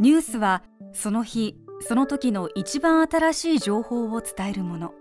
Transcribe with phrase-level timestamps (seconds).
[0.00, 4.92] ニュースはその日その時の一番新しい情報を伝えるもの。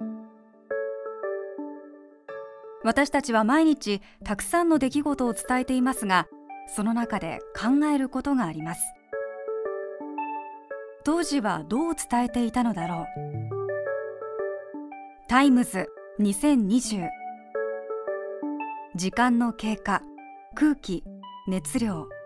[2.84, 6.28] 私たちは毎日たくさんの出来事を伝えていますが
[6.73, 8.82] その中で考えることがあります。
[11.04, 13.05] 当時はどう伝えていたのだろう。
[15.27, 15.88] タイムズ
[16.20, 17.07] 2020
[18.95, 20.01] 時間の経過
[20.56, 21.04] 空気
[21.48, 22.17] 熱量。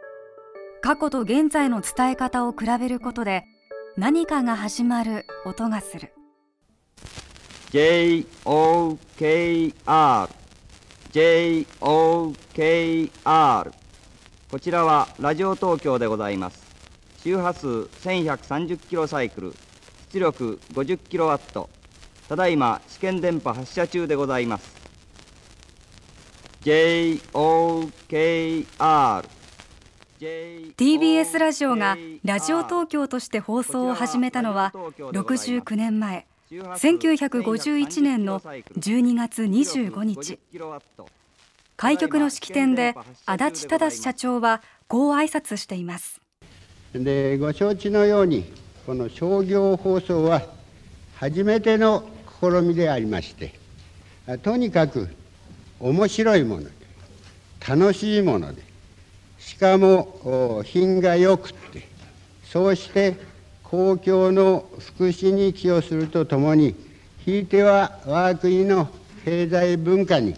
[0.83, 3.45] 過去と現在の伝え方を比べることで
[3.97, 6.11] 何かが始まる音がする。
[7.69, 8.97] JOKR
[11.13, 13.71] JOKR
[14.49, 16.65] こちらはラジオ東京でございます。
[17.23, 19.53] 周波数1130キロサイクル。
[20.11, 21.69] 出力50キロワット。
[22.27, 24.75] ただいま試験電波発射中でございます。
[26.63, 29.40] JOKR
[30.21, 36.27] TBS ラジオがラジオ東京として放送を始めたのは69年前。
[36.51, 40.37] 1951年の12月25日。
[41.75, 42.93] 開局の式典で
[43.25, 46.21] 足立忠社長はこう挨拶しています。
[46.93, 48.45] でご承知のように
[48.85, 50.43] この商業放送は
[51.15, 52.07] 初めての
[52.39, 53.55] 試みでありまして
[54.43, 55.07] とにかく
[55.79, 56.71] 面白いもので
[57.67, 58.70] 楽しいもので
[59.41, 61.87] しかも品がよくって
[62.45, 63.15] そうして
[63.63, 66.75] 公共の福祉に寄与するとともに
[67.25, 68.87] ひいては我が国の
[69.25, 70.35] 経済文化に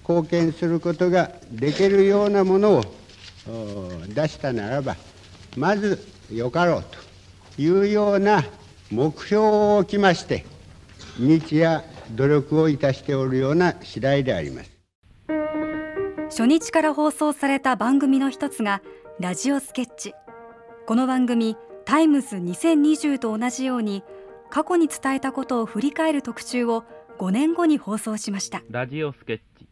[0.00, 2.84] 貢献することができるようなものを
[4.08, 4.96] 出したならば
[5.56, 6.84] まずよかろう
[7.56, 8.44] というような
[8.90, 10.44] 目標を置きまして
[11.18, 14.73] 日夜努力をいたしておるような次第であります。
[16.36, 18.82] 初日から放送された番組の一つが
[19.20, 20.14] ラジオスケッチ。
[20.84, 24.02] この番組「タイムズ2020」と同じように
[24.50, 26.82] 過去に伝えたことを振り返る特集を
[27.18, 28.62] 5年後に放送しました。
[28.68, 29.68] ラジオスケッチ。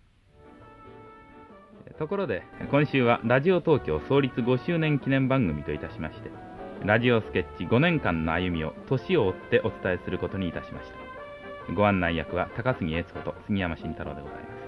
[1.98, 6.30] ところで今週はラジオ東京創立5周年記念番組といたしまして
[6.84, 10.92] ラジオスケッチ5年間の歩みを年を追ってお伝えすることにいたしまし
[11.66, 11.72] た。
[11.74, 14.61] ご案内役は高杉悦子と杉山慎太郎でございます。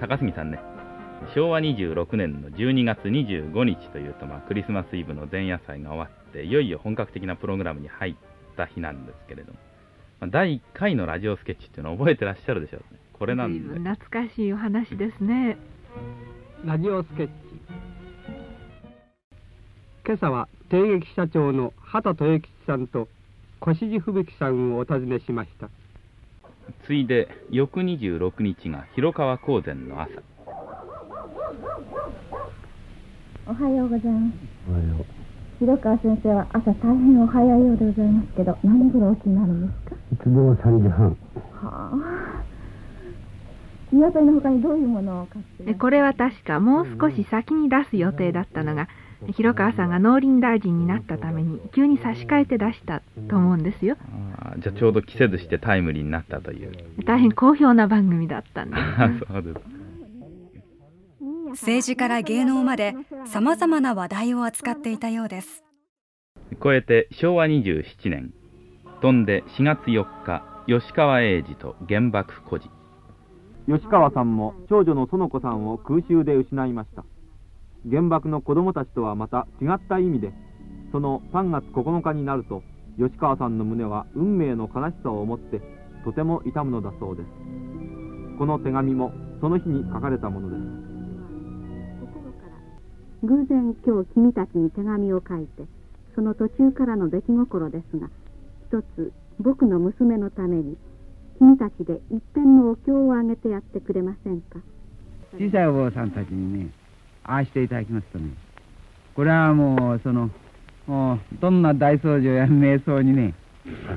[0.00, 0.58] 高杉さんね。
[1.34, 8.14] 昭和26年の12月25日というと、まあ、クリスマスイブの前夜祭が終わっていよいよ本格的なプログラムに入っ
[8.56, 9.58] た日なんですけれども、
[10.20, 13.00] まあ、第1回のラジオスケッチっていうのは覚えてらっしゃるでしょうね。
[13.12, 13.78] これなんで。
[13.78, 15.56] 懐かしいお話ですね。
[16.64, 17.32] ラジオスケッチ。
[20.06, 23.08] 今朝は帝劇社長の畑豊吉さんと
[23.66, 25.70] 越路吹雪さんをお訪ねしました
[26.86, 30.10] ついで翌26日が広川公然の朝。
[33.46, 34.34] おはようございます。
[34.70, 35.04] おはよう。
[35.60, 39.96] 広川先生は朝大変お早いようでございますけど何頃お起きになるんですか？
[40.12, 41.10] いつでも3時半。
[41.10, 41.16] は
[41.62, 42.44] あ。
[43.92, 45.74] 鶏の他にどういうものを買って？
[45.74, 48.88] これは確かもう少し先に出す予定だったのが
[49.32, 53.96] 広川さんが農林大臣になったために急に差し替えて出したと思うんですよ。
[54.38, 56.72] あじゃあちょうど季節してタイムリーになったという。
[57.04, 58.76] 大変好評な番組だったんで。
[58.76, 59.60] す、ね、そうです。
[61.50, 62.94] 政治から芸能まで
[63.26, 65.64] さまざまな話題を扱っていたようです。
[66.62, 68.32] 超えて昭和27年
[69.00, 72.68] 飛んで4月4日吉川英治と原爆孤児。
[73.66, 77.04] 吉川さんも長女の園子さんを空襲で失いました
[77.88, 80.32] 原爆の子供たちとはまた違った意味で
[80.92, 82.62] その3月9日になると
[82.98, 85.60] 吉川さんの胸は運命の悲しさを持って
[86.04, 87.28] とても痛むのだそうです。
[88.38, 90.62] この手紙もその日に書かれたものです。
[93.26, 95.64] 偶然今日君たちに手紙を書いて
[96.14, 98.10] その途中からの出来心ですが
[98.68, 100.76] 一つ僕の娘のために
[101.38, 104.60] 君たちで一辺のお経をあげてやってくれませんか？
[105.38, 106.70] 小さいお坊さんたちにね
[107.24, 108.30] ああしていただきますとね。
[109.14, 110.30] これはもうその
[110.86, 113.34] もうどんな大掃除や瞑想にね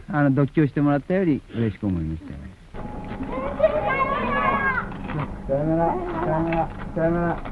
[0.10, 2.40] あの読経してもらったより嬉しく思いましたよ。
[5.48, 5.94] さよなら。
[5.94, 6.70] さよなら。
[6.96, 7.52] さよなら。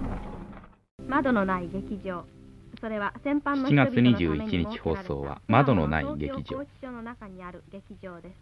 [1.08, 2.26] 窓のない劇場。
[2.80, 6.66] それは先般の7月21日放送は窓のない劇場。
[6.92, 8.36] の中にある劇場です。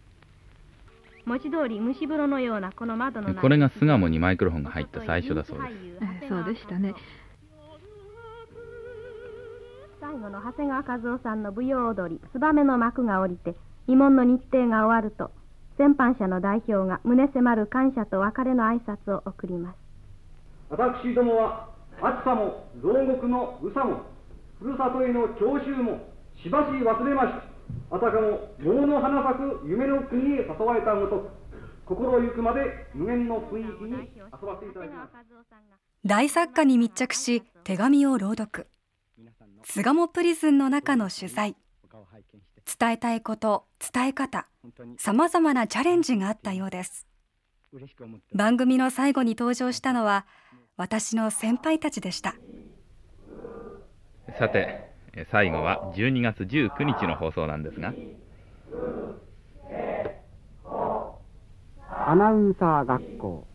[1.24, 5.64] 文字通り蒸し風呂のようなこの窓のこれが巣鴨にマイクロフォンが入った最初だそうで
[6.22, 6.28] す。
[6.28, 6.94] そうでしたね
[10.14, 13.56] 最後の長谷川和夫さんの舞踊踊り「ツバメの幕」が降りて
[13.88, 15.32] 慰問の日程が終わると
[15.76, 19.76] 先般社の代表が胸迫る感謝と別れの挨拶を送ります。
[20.70, 21.68] 私どもは
[22.00, 24.02] 暑さも牢獄のうさも
[24.60, 25.98] ふるさとへの徴収も
[26.40, 27.28] しばし忘れまし
[27.90, 31.28] あたかも桃の花咲く夢の国へ誘われたごとく
[31.86, 35.12] 心ゆくまで無限の雰囲気に遊ばせていただきます。
[36.06, 38.68] 大作家に密着し手紙を朗読
[39.66, 41.56] 巣鴨プリズンの中の取材
[42.78, 44.46] 伝えたいこと伝え方
[44.98, 47.06] さまざまなチャレンジがあったようです。
[48.34, 50.26] 番組の最後に登場したのは
[50.76, 52.34] 私の先輩たちでした。
[54.38, 54.92] さて
[55.30, 57.94] 最後は12月19日の放送なんですが。
[62.06, 63.46] アナウンサー学校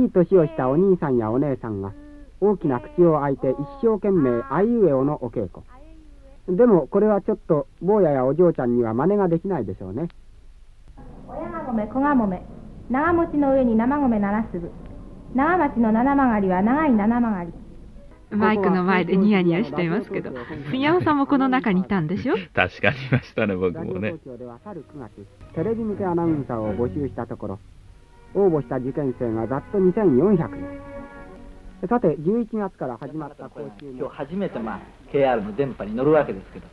[0.00, 1.92] いい年をしたお兄さんやお姉さんが
[2.40, 6.56] 大きな口を開いて一生懸命あいうえおのお稽古。
[6.56, 10.08] でもこれはちょっと坊ややお嬢ちゃんには真似ができないでしょうね。
[11.28, 12.42] 親が米子が米
[12.90, 14.70] 長持ちの上に生米七粒
[15.34, 17.52] 長町の七曲がりは長い七曲がり。
[18.30, 20.32] マイクの前でニヤニヤしていますけど
[20.70, 22.34] 杉山さんもこの中にいたんでしょ？
[22.52, 24.14] 確かにいましたね僕もね。
[25.54, 27.58] テレビ向けアナウンサーを募集したところ
[28.34, 34.80] 応募した受験生がざっと2400人さて11月から始まった講習今日初めて、まあ、
[35.12, 36.66] KR の電波に乗るわけですけど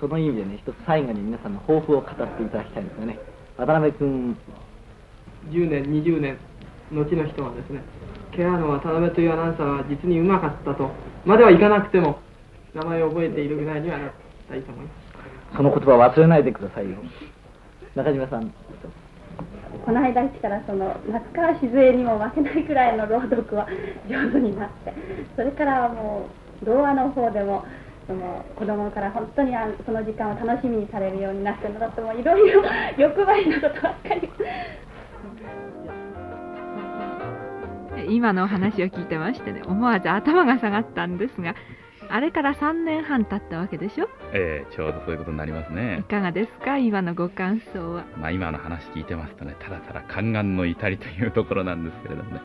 [0.00, 3.18] その意味でね一つ最後に皆さんの抱負を語っていただきたいんですよね。
[3.56, 4.36] 渡辺君。
[5.50, 6.36] 10年20年
[6.92, 7.82] 後の人はですね
[8.32, 10.90] KR の渡辺というアナウンサーは実にうまかったと
[11.24, 12.18] まではいかなくても
[12.74, 14.12] 名前を覚えているぐらいにはなっ
[14.48, 15.56] たいと思います。
[15.56, 16.96] その言葉を忘れないでくださいよ。
[17.94, 18.52] 中島さん
[19.88, 23.66] この間来たらその夏川静江にも負けないくらいの朗読は
[24.06, 24.92] 上手になって
[25.34, 26.28] それからも
[26.60, 27.64] う童話の方でも
[28.06, 32.62] その子供から本当にあその時間を楽しみにされるようになってのだってもいろいろ
[33.00, 34.30] 欲張りなことばっかり。
[38.14, 41.54] 今のお話を聞いてましてね思わず頭が下がったんですが
[42.10, 44.08] あれから3年半経ったわけでしょ？
[44.32, 45.98] ええちょうどそういうことになりますね。
[46.00, 46.78] いかがですか？
[46.78, 48.04] 今のご感想は。
[48.16, 52.40] まあ今の話聞いてますとねただただ宦官の至りというところなんですけれどもね。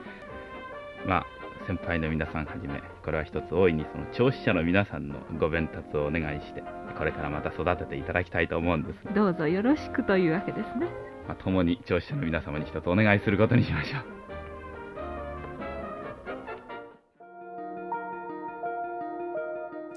[1.07, 1.25] まあ
[1.65, 6.61] 先輩の皆さんはじめこれは一つ大いにその聴取者の皆さんのご鞭達をお願いして
[6.97, 10.87] これからまた育てていただきたいと思うんですどうぞよろしくというわけですね。
[11.25, 14.12] まあ共に聴取者の皆様に一つお願いすることにしましょう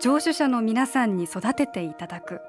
[0.06, 2.40] 聴取者の皆さんに育てていただく。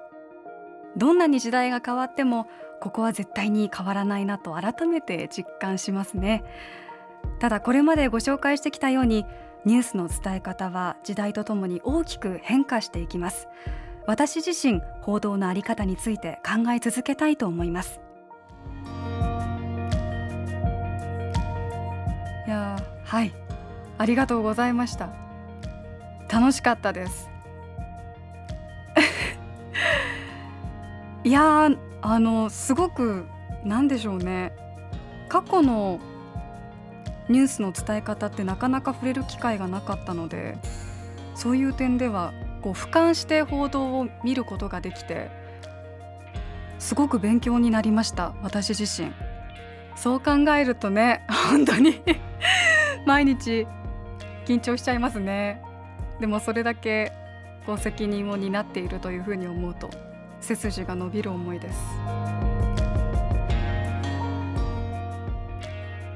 [0.96, 2.46] どんなに時代が変わっても
[2.80, 6.44] ここは絶対に変わらないなと改めて実感しますね。
[7.40, 9.26] ただこれまでご紹介してきたように
[9.66, 13.48] ニュースの伝え方は時代とともに大きく変化していきます。
[14.06, 18.00] 私自身報道のあり方について考え続けたいと思います。
[22.46, 23.34] いやはい。
[23.98, 25.10] ありがとうございました。
[26.32, 27.32] 楽しかったです。
[31.28, 31.70] いや
[32.02, 33.26] あのすごく
[33.66, 34.54] なんでしょうね。
[35.28, 36.00] 過去の
[37.28, 40.58] ニュースの伝え方ってなかなか触れる機会がなかったので
[41.36, 42.32] そういう点では
[42.62, 45.30] こう俯瞰して報道を見ることができて
[46.80, 49.12] すごく勉強になりました私自身。
[49.98, 52.02] そう考えるとね本当に
[53.06, 53.68] 毎日
[54.46, 55.62] 緊張しちゃいますね。
[56.22, 57.12] でもそれだけ
[57.66, 59.90] こう責任を担っているというふうに思うと。
[60.42, 61.80] 背筋が伸びる思いです。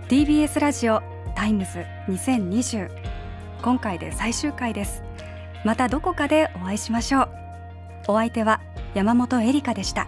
[0.07, 1.01] TBS ラジオ
[1.35, 2.89] タイムズ2020
[3.61, 5.03] 今回で最終回です。
[5.63, 7.29] またどこかでお会いしましょう。
[8.09, 8.61] お相手は
[8.93, 10.07] 山本恵里香でした。